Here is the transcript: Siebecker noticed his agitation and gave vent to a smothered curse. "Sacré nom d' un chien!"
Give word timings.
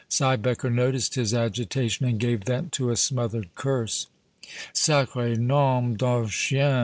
Siebecker 0.09 0.71
noticed 0.71 1.13
his 1.13 1.31
agitation 1.31 2.07
and 2.07 2.19
gave 2.19 2.45
vent 2.45 2.71
to 2.71 2.89
a 2.89 2.95
smothered 2.97 3.53
curse. 3.53 4.07
"Sacré 4.73 5.37
nom 5.37 5.95
d' 5.95 6.01
un 6.01 6.27
chien!" 6.27 6.79